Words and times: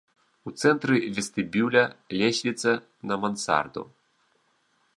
У 0.51 0.53
цэнтры 0.61 0.95
вестыбюля 1.17 1.83
лесвіца 2.21 2.71
на 3.11 3.15
мансарду. 3.27 3.81